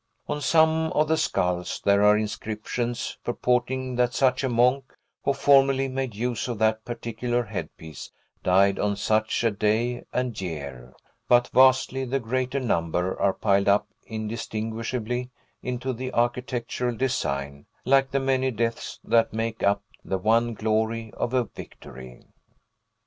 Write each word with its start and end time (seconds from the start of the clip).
On 0.27 0.41
some 0.41 0.91
of 0.93 1.09
the 1.09 1.15
skulls 1.15 1.79
there 1.85 2.01
are 2.01 2.17
inscriptions, 2.17 3.19
purporting 3.23 3.93
that 3.97 4.15
such 4.15 4.43
a 4.43 4.49
monk, 4.49 4.95
who 5.23 5.31
formerly 5.31 5.87
made 5.87 6.15
use 6.15 6.47
of 6.47 6.57
that 6.57 6.83
particular 6.83 7.43
headpiece, 7.43 8.09
died 8.41 8.79
on 8.79 8.95
such 8.95 9.43
a 9.43 9.51
day 9.51 10.03
and 10.11 10.41
year; 10.41 10.93
but 11.27 11.49
vastly 11.49 12.03
the 12.03 12.19
greater 12.19 12.59
number 12.59 13.15
are 13.21 13.31
piled 13.31 13.67
up 13.67 13.89
indistinguishably 14.07 15.29
into 15.61 15.93
the 15.93 16.11
architectural 16.15 16.95
design, 16.97 17.67
like 17.85 18.09
the 18.09 18.19
many 18.19 18.49
deaths 18.49 18.99
that 19.03 19.33
make 19.33 19.61
up 19.61 19.83
the 20.03 20.17
one 20.17 20.55
glory 20.55 21.13
of 21.15 21.31
a 21.35 21.43
victory. 21.43 22.25